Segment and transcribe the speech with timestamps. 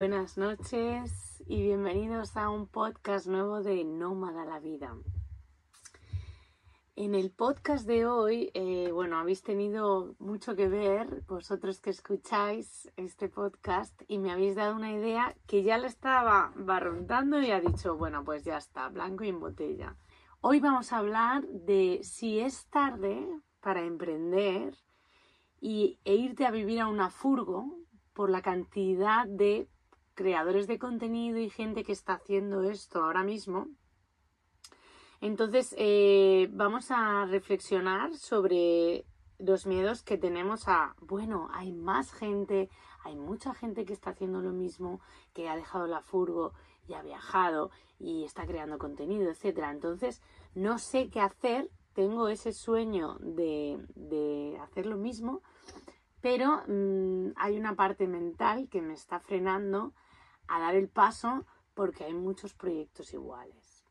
[0.00, 4.96] Buenas noches y bienvenidos a un podcast nuevo de Nómada la Vida.
[6.94, 12.88] En el podcast de hoy, eh, bueno, habéis tenido mucho que ver, vosotros que escucháis
[12.96, 17.60] este podcast, y me habéis dado una idea que ya la estaba barruntando y ha
[17.60, 19.96] dicho, bueno, pues ya está, blanco y en botella.
[20.40, 23.26] Hoy vamos a hablar de si es tarde
[23.58, 24.78] para emprender
[25.60, 27.74] y, e irte a vivir a una furgo
[28.12, 29.68] por la cantidad de
[30.18, 33.68] creadores de contenido y gente que está haciendo esto ahora mismo.
[35.20, 39.04] Entonces, eh, vamos a reflexionar sobre
[39.38, 42.68] los miedos que tenemos a, bueno, hay más gente,
[43.04, 45.00] hay mucha gente que está haciendo lo mismo,
[45.34, 46.52] que ha dejado la furgo
[46.88, 49.70] y ha viajado y está creando contenido, etcétera.
[49.70, 50.20] Entonces,
[50.52, 55.42] no sé qué hacer, tengo ese sueño de, de hacer lo mismo,
[56.20, 59.94] pero mmm, hay una parte mental que me está frenando
[60.48, 63.84] a dar el paso porque hay muchos proyectos iguales.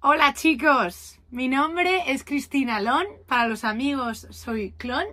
[0.00, 5.06] Hola chicos, mi nombre es Cristina Lon, para los amigos soy Clon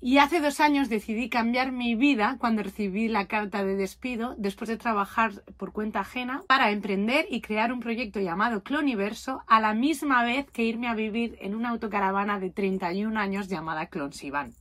[0.00, 4.68] y hace dos años decidí cambiar mi vida cuando recibí la carta de despido después
[4.68, 9.74] de trabajar por cuenta ajena para emprender y crear un proyecto llamado Cloniverso a la
[9.74, 14.54] misma vez que irme a vivir en una autocaravana de 31 años llamada Clonsivan.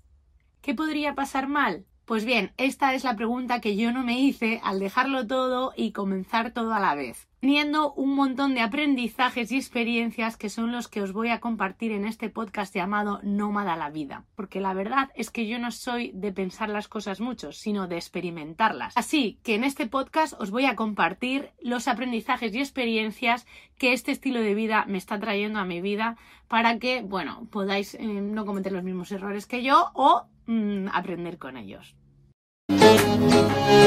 [0.62, 1.86] ¿Qué podría pasar mal?
[2.06, 5.92] Pues bien, esta es la pregunta que yo no me hice al dejarlo todo y
[5.92, 10.88] comenzar todo a la vez, teniendo un montón de aprendizajes y experiencias que son los
[10.88, 15.10] que os voy a compartir en este podcast llamado Nómada la vida, porque la verdad
[15.16, 18.96] es que yo no soy de pensar las cosas mucho, sino de experimentarlas.
[18.96, 23.48] Así que en este podcast os voy a compartir los aprendizajes y experiencias
[23.80, 26.18] que este estilo de vida me está trayendo a mi vida
[26.48, 31.38] para que, bueno, podáis eh, no cometer los mismos errores que yo o mmm, aprender
[31.38, 31.96] con ellos.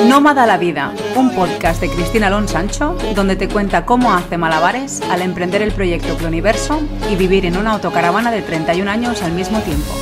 [0.09, 5.01] Nómada la Vida, un podcast de Cristina Alonso Sancho, donde te cuenta cómo hace malabares
[5.03, 9.61] al emprender el proyecto Cloniverso y vivir en una autocaravana de 31 años al mismo
[9.61, 9.93] tiempo.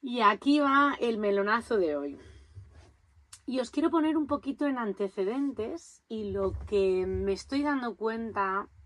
[0.00, 2.18] Y aquí va el melonazo de hoy.
[3.46, 8.68] Y os quiero poner un poquito en antecedentes y lo que me estoy dando cuenta